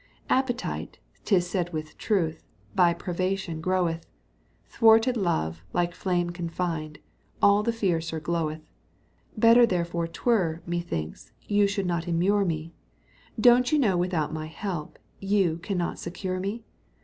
[0.31, 4.07] Appetite, 'tis said with truth, By privation groweth;
[4.65, 6.97] Thwarted love, like flame confined,
[7.39, 8.61] All the fiercer gloweth.
[9.37, 12.73] Better therefore 'twere, methinks, You should not immure me:
[13.39, 16.63] Don't you know without my help You can not secure me?